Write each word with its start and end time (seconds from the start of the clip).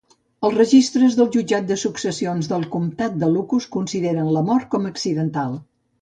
Els 0.47 0.55
registres 0.59 1.17
del 1.19 1.29
jutjat 1.35 1.67
de 1.71 1.77
successions 1.81 2.49
del 2.53 2.65
comtat 2.77 3.19
de 3.25 3.29
Lucus 3.35 3.69
consideren 3.77 4.33
la 4.39 4.45
mort 4.49 4.71
com 4.73 4.89
accidental. 4.95 5.55